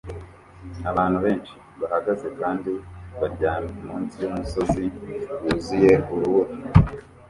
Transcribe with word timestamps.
Abantu 0.91 1.17
benshi 1.25 1.53
bahagaze 1.79 2.27
kandi 2.39 2.71
baryamye 3.19 3.75
munsi 3.87 4.15
yumusozi 4.23 4.83
wuzuye 5.41 5.91
urubura 6.13 6.53